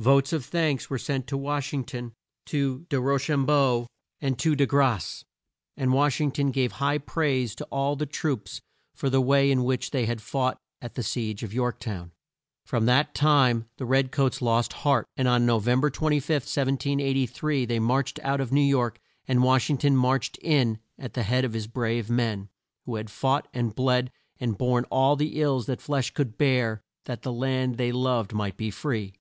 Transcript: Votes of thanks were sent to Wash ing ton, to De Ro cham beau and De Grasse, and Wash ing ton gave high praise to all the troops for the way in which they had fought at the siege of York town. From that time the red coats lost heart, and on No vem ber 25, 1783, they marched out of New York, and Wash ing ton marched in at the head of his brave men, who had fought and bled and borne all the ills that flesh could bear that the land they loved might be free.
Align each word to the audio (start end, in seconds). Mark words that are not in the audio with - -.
Votes 0.00 0.32
of 0.32 0.44
thanks 0.44 0.90
were 0.90 0.98
sent 0.98 1.28
to 1.28 1.36
Wash 1.36 1.72
ing 1.72 1.84
ton, 1.84 2.12
to 2.46 2.84
De 2.88 3.00
Ro 3.00 3.16
cham 3.16 3.46
beau 3.46 3.86
and 4.20 4.36
De 4.36 4.66
Grasse, 4.66 5.24
and 5.76 5.92
Wash 5.92 6.20
ing 6.20 6.32
ton 6.32 6.50
gave 6.50 6.72
high 6.82 6.98
praise 6.98 7.54
to 7.54 7.64
all 7.66 7.94
the 7.94 8.04
troops 8.04 8.60
for 8.92 9.08
the 9.08 9.20
way 9.20 9.52
in 9.52 9.62
which 9.62 9.92
they 9.92 10.04
had 10.04 10.20
fought 10.20 10.58
at 10.80 10.94
the 10.96 11.04
siege 11.04 11.44
of 11.44 11.54
York 11.54 11.78
town. 11.78 12.10
From 12.66 12.86
that 12.86 13.14
time 13.14 13.66
the 13.76 13.84
red 13.86 14.10
coats 14.10 14.42
lost 14.42 14.72
heart, 14.82 15.06
and 15.16 15.28
on 15.28 15.46
No 15.46 15.60
vem 15.60 15.80
ber 15.80 15.90
25, 15.90 16.28
1783, 16.28 17.64
they 17.64 17.78
marched 17.78 18.18
out 18.24 18.40
of 18.40 18.50
New 18.50 18.60
York, 18.60 18.98
and 19.28 19.44
Wash 19.44 19.70
ing 19.70 19.78
ton 19.78 19.94
marched 19.94 20.38
in 20.42 20.80
at 20.98 21.14
the 21.14 21.22
head 21.22 21.44
of 21.44 21.52
his 21.52 21.68
brave 21.68 22.10
men, 22.10 22.48
who 22.84 22.96
had 22.96 23.10
fought 23.10 23.46
and 23.54 23.76
bled 23.76 24.10
and 24.40 24.58
borne 24.58 24.82
all 24.90 25.14
the 25.14 25.40
ills 25.40 25.66
that 25.66 25.80
flesh 25.80 26.10
could 26.10 26.36
bear 26.36 26.82
that 27.04 27.22
the 27.22 27.32
land 27.32 27.76
they 27.76 27.92
loved 27.92 28.32
might 28.32 28.56
be 28.56 28.72
free. 28.72 29.12